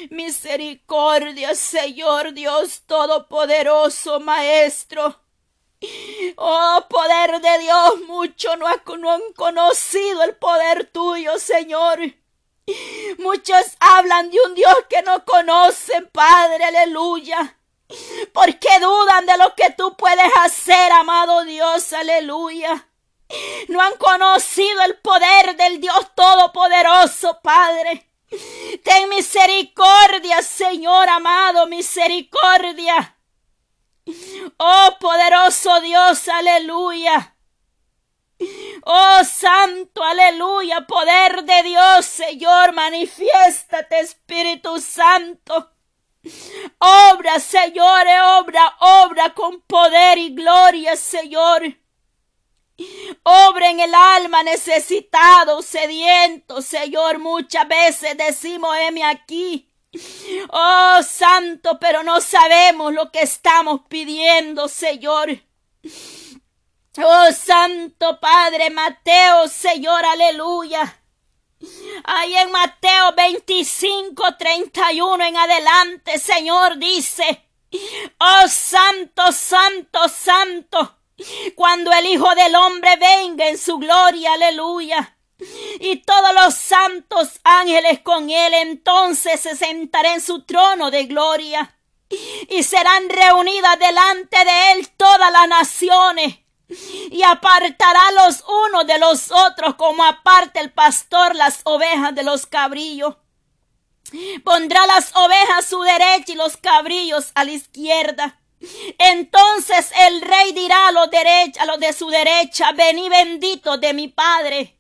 [0.10, 5.20] Misericordia, Señor Dios Todopoderoso, Maestro.
[6.38, 12.00] Oh, poder de Dios, mucho no, han conocido el poder tuyo, Señor.
[13.18, 17.58] Muchos hablan de un Dios que no conocen, Padre, aleluya.
[18.32, 22.88] Porque dudan de lo que tú puedes hacer, amado Dios, aleluya.
[23.68, 28.11] No han conocido el poder del Dios Todopoderoso, Padre.
[28.84, 33.18] Ten misericordia, Señor amado, misericordia.
[34.58, 37.36] Oh poderoso Dios, aleluya.
[38.84, 45.72] Oh Santo, aleluya, poder de Dios, Señor, manifiéstate, Espíritu Santo.
[46.80, 48.06] Obra, Señor,
[48.40, 51.81] obra, obra con poder y gloria, Señor.
[53.24, 57.20] Obra en el alma necesitado, sediento, Señor.
[57.20, 59.70] Muchas veces decimos, heme aquí.
[60.50, 65.30] Oh, santo, pero no sabemos lo que estamos pidiendo, Señor.
[66.98, 70.98] Oh, santo Padre, Mateo, Señor, aleluya.
[72.06, 77.46] Ahí en Mateo 25, 31 en adelante, Señor dice,
[78.20, 81.01] oh, santo, santo, santo
[81.56, 85.18] cuando el Hijo del Hombre venga en su gloria, aleluya.
[85.80, 91.78] Y todos los santos ángeles con él entonces se sentará en su trono de gloria.
[92.50, 96.40] Y serán reunidas delante de él todas las naciones.
[97.10, 102.46] Y apartará los unos de los otros como aparte el pastor las ovejas de los
[102.46, 103.16] cabrillos.
[104.44, 108.41] Pondrá las ovejas a su derecha y los cabrillos a la izquierda.
[108.98, 111.10] Entonces el rey dirá a los,
[111.60, 114.78] a los de su derecha, vení bendito de mi Padre.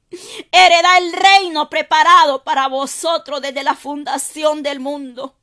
[0.52, 5.36] Hereda el reino preparado para vosotros desde la fundación del mundo.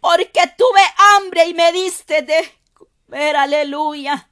[0.00, 4.30] Porque tuve hambre y me diste de comer, aleluya.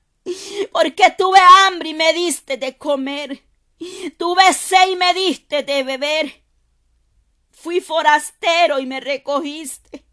[0.72, 3.42] Porque tuve hambre y me diste de comer.
[4.18, 6.44] Tuve sed y me diste de beber.
[7.50, 10.03] Fui forastero y me recogiste.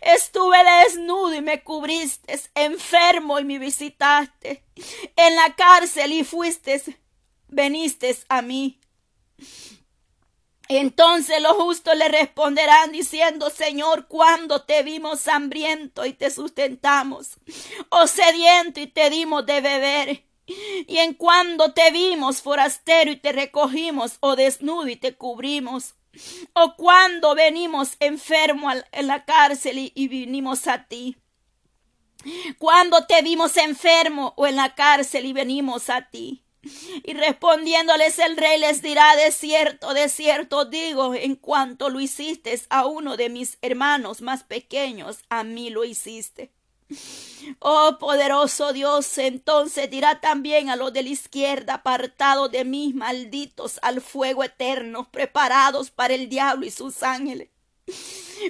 [0.00, 4.64] Estuve desnudo y me cubriste, enfermo y me visitaste,
[5.16, 6.82] en la cárcel y fuiste,
[7.48, 8.80] veniste a mí.
[10.68, 17.38] Entonces los justos le responderán diciendo, Señor, cuando te vimos hambriento y te sustentamos,
[17.88, 23.32] o sediento y te dimos de beber, y en cuando te vimos forastero y te
[23.32, 25.94] recogimos, o desnudo y te cubrimos,
[26.52, 31.16] o cuando venimos enfermo en la cárcel y, vinimos a ti.
[32.58, 36.44] Cuando te vimos enfermo o en la cárcel y venimos a ti.
[37.04, 42.60] Y respondiéndoles el rey les dirá, de cierto, de cierto digo, en cuanto lo hiciste
[42.68, 46.52] a uno de mis hermanos más pequeños, a mí lo hiciste.
[47.58, 53.78] Oh poderoso Dios, entonces dirá también a los de la izquierda, apartados de mí, malditos
[53.82, 57.48] al fuego eterno, preparados para el diablo y sus ángeles.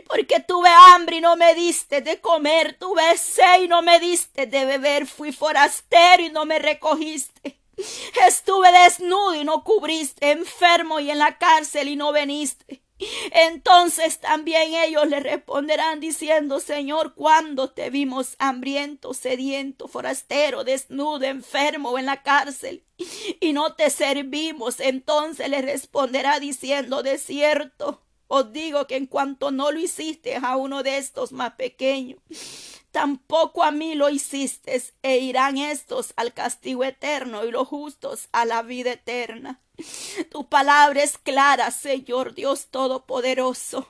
[0.06, 4.46] Porque tuve hambre y no me diste de comer, tuve sed y no me diste
[4.46, 7.58] de beber, fui forastero y no me recogiste.
[8.26, 12.79] Estuve desnudo y no cubriste, enfermo y en la cárcel y no veniste.
[13.32, 21.90] Entonces también ellos le responderán diciendo, Señor, ¿cuándo te vimos hambriento, sediento, forastero, desnudo, enfermo
[21.90, 22.84] o en la cárcel?
[23.40, 24.80] Y no te servimos.
[24.80, 30.56] Entonces le responderá diciendo, de cierto, os digo que en cuanto no lo hiciste a
[30.56, 32.20] uno de estos más pequeños,
[32.90, 38.44] tampoco a mí lo hiciste, e irán estos al castigo eterno y los justos a
[38.44, 39.60] la vida eterna.
[40.30, 43.88] Tu palabra es clara, Señor Dios Todopoderoso.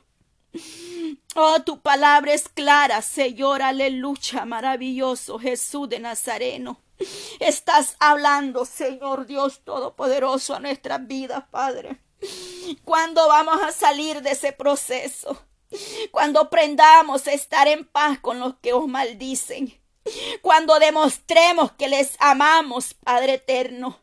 [1.36, 6.80] Oh, tu palabra es clara, Señor, aleluya, maravilloso Jesús de Nazareno.
[7.38, 12.00] Estás hablando, Señor Dios Todopoderoso, a nuestras vidas, Padre.
[12.84, 15.40] ¿Cuándo vamos a salir de ese proceso?
[16.10, 19.78] Cuando aprendamos a estar en paz con los que os maldicen.
[20.42, 24.00] Cuando demostremos que les amamos, Padre eterno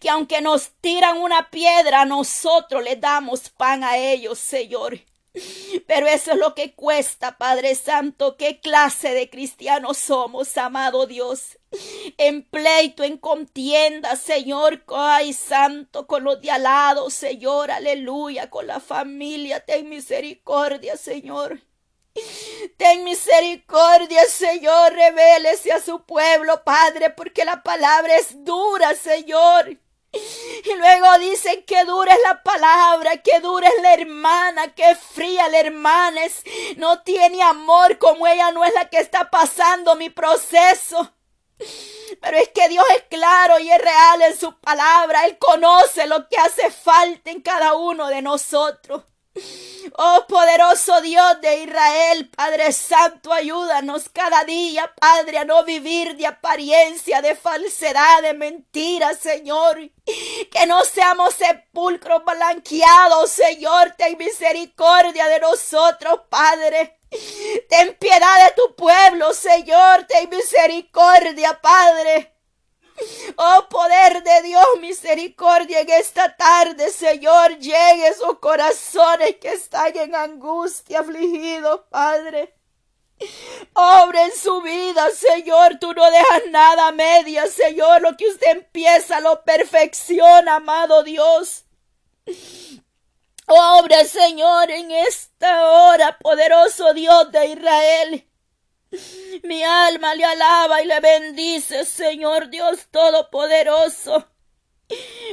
[0.00, 4.98] que aunque nos tiran una piedra, nosotros le damos pan a ellos, Señor.
[5.86, 8.36] Pero eso es lo que cuesta, Padre Santo.
[8.36, 11.58] ¿Qué clase de cristianos somos, amado Dios?
[12.18, 18.66] En pleito, en contienda, Señor, ay Santo, con los de al lado, Señor, aleluya, con
[18.66, 21.60] la familia, ten misericordia, Señor.
[22.76, 29.78] Ten misericordia, Señor, revélese a su pueblo, Padre, porque la palabra es dura, Señor.
[30.64, 35.48] Y luego dicen que dura es la palabra, que dura es la hermana, que fría
[35.48, 36.42] la hermana es,
[36.76, 41.12] no tiene amor como ella no es la que está pasando mi proceso.
[42.20, 45.26] Pero es que Dios es claro y es real en su palabra.
[45.26, 49.04] Él conoce lo que hace falta en cada uno de nosotros.
[49.98, 56.26] Oh poderoso Dios de Israel, Padre Santo, ayúdanos cada día, Padre, a no vivir de
[56.26, 59.78] apariencia, de falsedad, de mentira, Señor.
[60.50, 63.94] Que no seamos sepulcros blanqueados, Señor.
[63.96, 66.98] Ten misericordia de nosotros, Padre.
[67.68, 70.04] Ten piedad de tu pueblo, Señor.
[70.04, 72.32] Ten misericordia, Padre.
[73.36, 80.14] Oh poder de Dios, misericordia en esta tarde, Señor, llegue esos corazones que están en
[80.14, 82.54] angustia, afligidos, Padre.
[83.74, 85.78] Obra en su vida, Señor.
[85.80, 88.02] Tú no dejas nada a media, Señor.
[88.02, 91.64] Lo que usted empieza lo perfecciona, amado Dios.
[93.46, 98.31] Obra, Señor, en esta hora, poderoso Dios de Israel.
[99.42, 104.28] Mi alma le alaba y le bendice, Señor Dios Todopoderoso.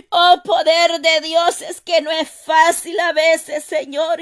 [0.09, 4.19] Oh poder de Dios, es que no es fácil a veces, Señor.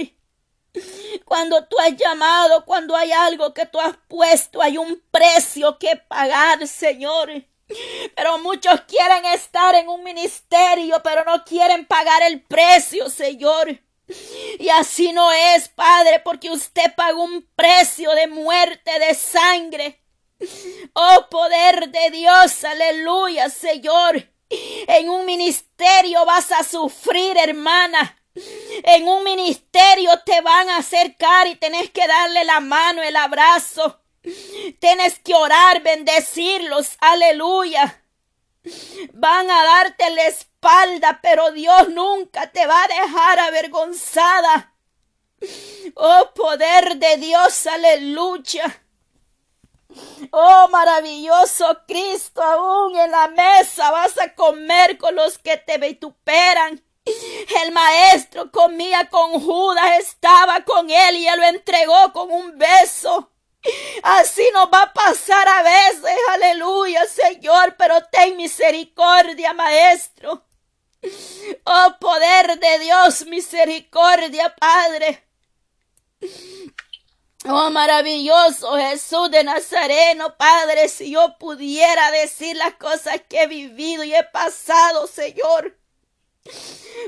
[1.25, 5.95] Cuando tú has llamado, cuando hay algo que tú has puesto, hay un precio que
[5.95, 7.29] pagar, Señor.
[8.15, 13.79] Pero muchos quieren estar en un ministerio, pero no quieren pagar el precio, Señor.
[14.59, 20.01] Y así no es, Padre, porque usted pagó un precio de muerte, de sangre.
[20.93, 24.31] Oh poder de Dios, aleluya, Señor.
[24.49, 28.17] En un ministerio vas a sufrir, hermana.
[28.83, 34.01] En un ministerio te van a acercar y tenés que darle la mano, el abrazo.
[34.79, 38.03] Tienes que orar, bendecirlos, aleluya.
[39.13, 44.73] Van a darte la espalda, pero Dios nunca te va a dejar avergonzada.
[45.95, 48.83] Oh poder de Dios, aleluya.
[50.31, 56.83] Oh maravilloso Cristo, aún en la mesa vas a comer con los que te vituperan.
[57.63, 63.31] El maestro comía con Judas, estaba con él y él lo entregó con un beso.
[64.03, 70.43] Así nos va a pasar a veces, aleluya, Señor, pero ten misericordia, Maestro.
[71.65, 75.23] Oh poder de Dios, misericordia, Padre.
[77.45, 84.03] Oh maravilloso Jesús de Nazareno, Padre, si yo pudiera decir las cosas que he vivido
[84.03, 85.77] y he pasado, Señor.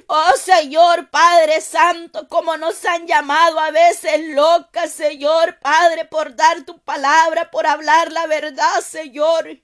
[0.07, 6.63] Oh Señor Padre Santo, como nos han llamado a veces locas, Señor Padre, por dar
[6.63, 9.59] tu palabra, por hablar la verdad, Señor.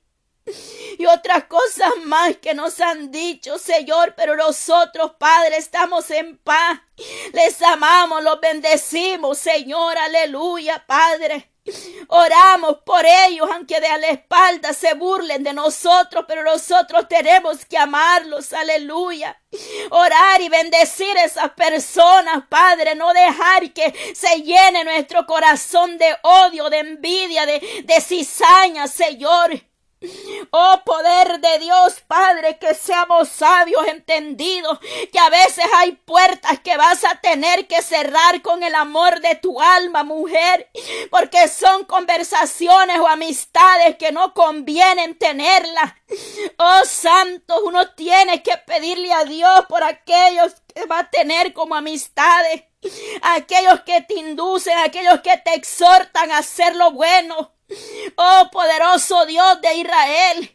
[1.00, 6.80] Y otras cosas más que nos han dicho, Señor, pero nosotros, Padre, estamos en paz.
[7.34, 11.55] Les amamos, los bendecimos, Señor, aleluya, Padre.
[12.08, 17.66] Oramos por ellos, aunque de a la espalda se burlen de nosotros, pero nosotros tenemos
[17.66, 19.42] que amarlos, aleluya.
[19.90, 26.16] Orar y bendecir a esas personas, Padre, no dejar que se llene nuestro corazón de
[26.22, 29.62] odio, de envidia, de, de cizaña, Señor.
[30.52, 34.80] Oh poder de Dios, Padre, que seamos sabios, entendidos,
[35.12, 39.36] que a veces hay puertas que vas a tener que cerrar con el amor de
[39.36, 40.70] tu alma, mujer,
[41.10, 45.94] porque son conversaciones o amistades que no convienen tenerlas.
[46.58, 51.76] Oh santo, uno tiene que pedirle a Dios por aquellos que va a tener como
[51.76, 52.64] amistades,
[53.22, 57.55] aquellos que te inducen, aquellos que te exhortan a hacer lo bueno
[58.18, 60.52] Oh poderoso Dios de Israel.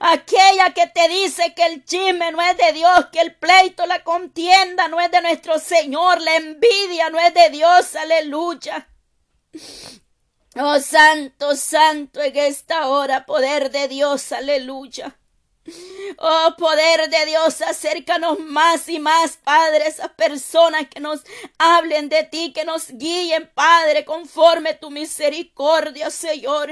[0.00, 4.04] Aquella que te dice que el chisme no es de Dios, que el pleito, la
[4.04, 8.88] contienda no es de nuestro Señor, la envidia no es de Dios, aleluya.
[10.56, 15.18] Oh Santo, Santo en esta hora, poder de Dios, aleluya.
[16.18, 21.22] Oh poder de Dios, acércanos más y más, Padre, esas personas que nos
[21.58, 26.70] hablen de ti, que nos guíen, Padre, conforme tu misericordia, Señor.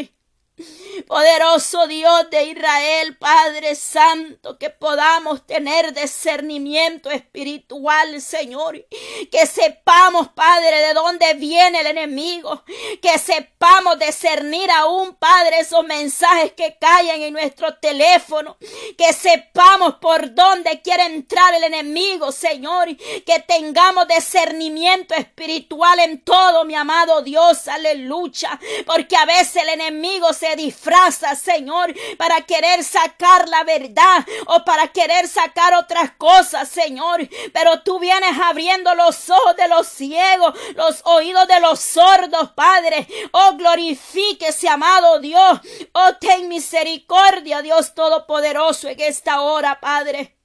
[1.07, 8.83] Poderoso Dios de Israel, Padre Santo, que podamos tener discernimiento espiritual, Señor.
[9.31, 12.65] Que sepamos, Padre, de dónde viene el enemigo.
[13.03, 18.57] Que sepamos discernir aún, Padre, esos mensajes que caen en nuestro teléfono.
[18.97, 22.89] Que sepamos por dónde quiere entrar el enemigo, Señor.
[22.97, 27.69] Que tengamos discernimiento espiritual en todo, mi amado Dios.
[27.69, 28.59] Aleluya.
[28.87, 34.89] Porque a veces el enemigo se disfraza, Señor, para querer sacar la verdad o para
[34.89, 37.29] querer sacar otras cosas, Señor.
[37.53, 43.09] Pero tú vienes abriendo los ojos de los ciegos, los oídos de los sordos, Padre.
[43.33, 45.61] Oh, glorifíquese, amado Dios.
[45.93, 50.37] Oh, ten misericordia, Dios Todopoderoso, en esta hora, Padre.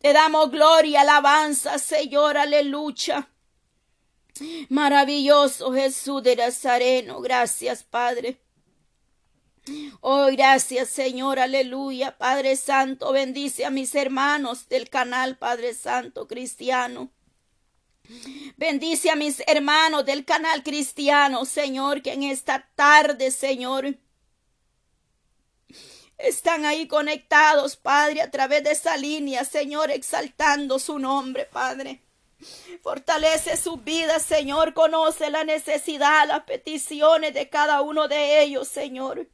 [0.00, 3.28] Te damos gloria, alabanza, Señor, aleluya.
[4.68, 8.43] Maravilloso Jesús de Nazareno, gracias, Padre.
[10.00, 12.16] Oh, gracias Señor, aleluya.
[12.18, 17.10] Padre Santo, bendice a mis hermanos del canal Padre Santo Cristiano.
[18.56, 23.96] Bendice a mis hermanos del canal cristiano, Señor, que en esta tarde, Señor,
[26.18, 32.02] están ahí conectados, Padre, a través de esa línea, Señor, exaltando su nombre, Padre.
[32.82, 34.74] Fortalece sus vidas, Señor.
[34.74, 39.26] Conoce la necesidad, las peticiones de cada uno de ellos, Señor.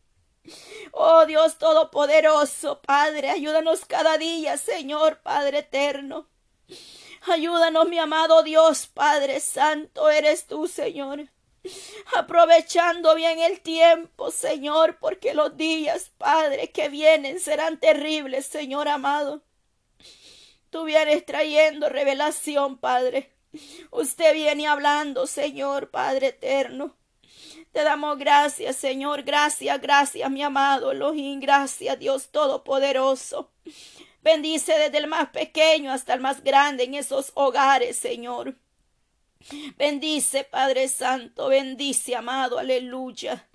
[0.93, 6.29] Oh Dios Todopoderoso, Padre, ayúdanos cada día, Señor, Padre eterno.
[7.23, 11.29] Ayúdanos, mi amado Dios, Padre Santo, eres tú, Señor.
[12.15, 19.43] Aprovechando bien el tiempo, Señor, porque los días, Padre, que vienen serán terribles, Señor amado.
[20.71, 23.33] Tú vienes trayendo revelación, Padre.
[23.91, 26.97] Usted viene hablando, Señor, Padre eterno.
[27.73, 29.23] Te damos gracias, Señor.
[29.23, 31.41] Gracias, gracias, mi amado Elohim.
[31.41, 33.51] Gracias, Dios Todopoderoso.
[34.23, 38.57] Bendice desde el más pequeño hasta el más grande en esos hogares, Señor.
[39.77, 41.49] Bendice, Padre Santo.
[41.49, 42.59] Bendice, amado.
[42.59, 43.47] Aleluya.